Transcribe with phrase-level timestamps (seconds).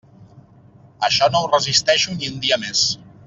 [1.09, 2.85] Això no ho resisteixo ni un dia més.